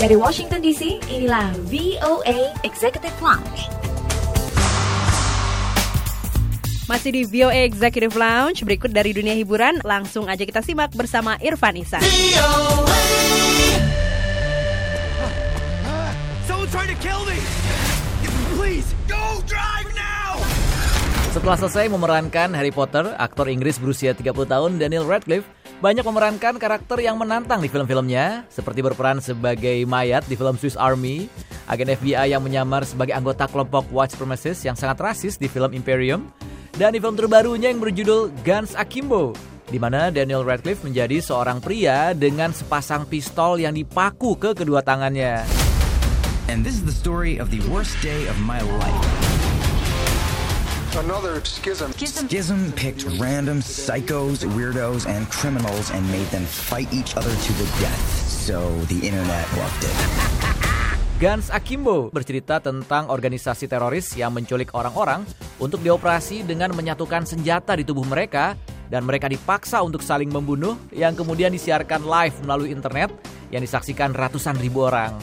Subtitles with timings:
[0.00, 3.68] Dari Washington DC, inilah VOA Executive Lounge.
[6.88, 11.76] Masih di VOA Executive Lounge, berikut dari dunia hiburan, langsung aja kita simak bersama Irfan
[11.76, 12.00] Isan.
[21.36, 27.00] Setelah selesai memerankan Harry Potter, aktor Inggris berusia 30 tahun Daniel Radcliffe banyak memerankan karakter
[27.00, 31.32] yang menantang di film-filmnya, seperti berperan sebagai mayat di film Swiss Army,
[31.64, 36.28] agen FBI yang menyamar sebagai anggota kelompok White Supremacists yang sangat rasis di film Imperium,
[36.76, 39.32] dan di film terbarunya yang berjudul Guns Akimbo,
[39.72, 45.48] di mana Daniel Radcliffe menjadi seorang pria dengan sepasang pistol yang dipaku ke kedua tangannya.
[46.52, 49.29] And this is the story of the worst day of my life.
[50.98, 51.94] Another schism.
[51.94, 57.68] Schism picked random psychos, weirdos, and criminals and made them fight each other to the
[57.78, 58.02] death.
[58.26, 59.94] So the internet loved it.
[61.22, 65.22] Guns Akimbo bercerita tentang organisasi teroris yang menculik orang-orang
[65.62, 68.58] untuk dioperasi dengan menyatukan senjata di tubuh mereka
[68.90, 73.14] dan mereka dipaksa untuk saling membunuh yang kemudian disiarkan live melalui internet
[73.54, 75.14] yang disaksikan ratusan ribu orang.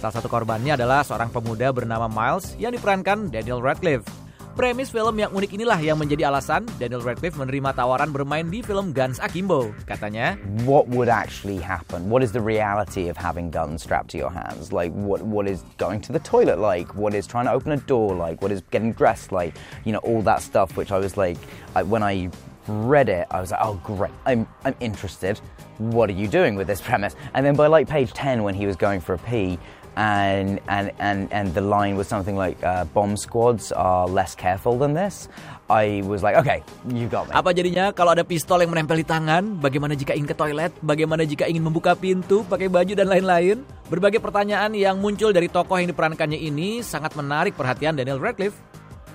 [0.00, 4.19] Salah satu korbannya adalah seorang pemuda bernama Miles yang diperankan Daniel Radcliffe.
[4.58, 8.90] Premis film yang unik inilah yang menjadi alasan Daniel Radcliffe menerima tawaran bermain di film
[8.90, 9.70] Guns Akimbo.
[9.86, 10.34] Katanya,
[10.66, 12.10] what would actually happen?
[12.10, 14.74] What is the reality of having guns strapped to your hands?
[14.74, 16.90] Like, what what is going to the toilet like?
[16.98, 18.42] What is trying to open a door like?
[18.42, 19.54] What is getting dressed like?
[19.86, 20.74] You know, all that stuff.
[20.74, 21.38] Which I was like,
[21.78, 22.28] I, when I
[22.66, 25.38] read it, I was like, oh great, I'm I'm interested.
[25.78, 27.14] What are you doing with this premise?
[27.32, 29.62] And then by like page ten, when he was going for a pee,
[30.00, 34.80] and and and and the line was something like uh, bomb squads are less careful
[34.80, 35.28] than this.
[35.68, 37.36] I was like, okay, you got me.
[37.36, 39.60] Apa jadinya kalau ada pistol yang menempel di tangan?
[39.60, 40.72] Bagaimana jika ingin ke toilet?
[40.82, 43.62] Bagaimana jika ingin membuka pintu, pakai baju dan lain-lain?
[43.86, 48.58] Berbagai pertanyaan yang muncul dari tokoh yang diperankannya ini sangat menarik perhatian Daniel Radcliffe.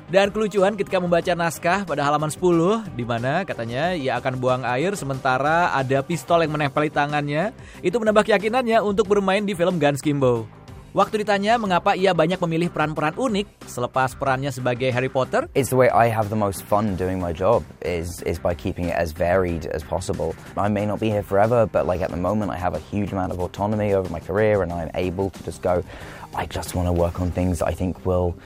[0.06, 4.94] Dan kelucuan ketika membaca naskah pada halaman 10 di mana katanya ia akan buang air
[4.94, 10.06] sementara ada pistol yang menempel di tangannya, itu menambah keyakinannya untuk bermain di film Guns
[10.06, 10.46] Kimbo.
[10.96, 15.76] Waktu ditanya mengapa ia banyak memilih peran-peran unik selepas perannya sebagai Harry Potter, It's the
[15.76, 19.12] way I have the most fun doing my job is is by keeping it as
[19.12, 20.32] varied as possible.
[20.56, 23.12] I may not be here forever, but like at the moment I have a huge
[23.12, 25.84] amount of autonomy over my career and I'm able to just go
[26.32, 28.40] I just want to work on things I think will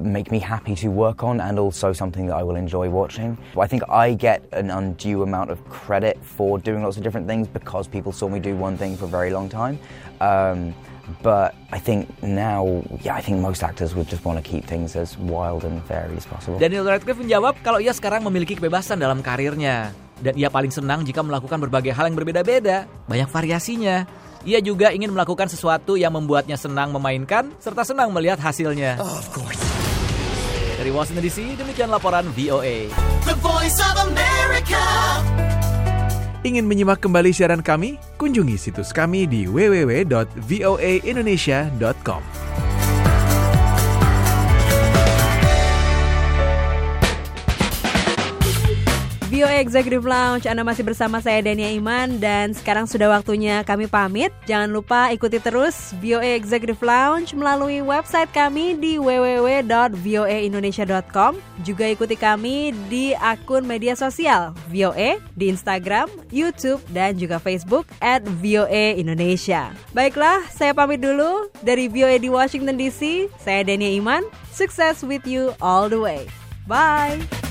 [0.00, 3.38] make me happy to work on and also something that I will enjoy watching.
[3.58, 7.48] I think I get an undue amount of credit for doing lots of different things
[7.48, 9.78] because people saw me do one thing for a very long time.
[10.20, 10.74] Um,
[11.22, 14.96] but I think now, yeah, I think most actors would just want to keep things
[14.96, 16.58] as wild and varied as possible.
[16.58, 21.22] Daniel Radcliffe menjawab kalau ia sekarang memiliki kebebasan dalam karirnya dan ia paling senang jika
[21.22, 24.08] melakukan berbagai hal yang berbeda-beda, banyak variasinya.
[24.46, 28.94] Ia juga ingin melakukan sesuatu yang membuatnya senang memainkan serta senang melihat hasilnya.
[29.02, 29.75] Oh, of course.
[30.76, 32.92] Dari Washington DC, demikian laporan VOA.
[33.24, 34.76] The Voice of America.
[36.44, 37.96] Ingin menyimak kembali siaran kami?
[38.20, 42.45] Kunjungi situs kami di www.voaindonesia.com.
[49.36, 54.32] VOA Executive Lounge, Anda masih bersama saya Dania Iman dan sekarang sudah waktunya kami pamit.
[54.48, 61.36] Jangan lupa ikuti terus VOA Executive Lounge melalui website kami di www.voaindonesia.com.
[61.60, 68.24] Juga ikuti kami di akun media sosial VOA di Instagram, YouTube, dan juga Facebook at
[68.40, 69.68] VOA Indonesia.
[69.92, 73.28] Baiklah, saya pamit dulu dari VOA di Washington DC.
[73.36, 74.24] Saya Dania Iman.
[74.48, 76.24] Sukses with you all the way.
[76.64, 77.45] Bye!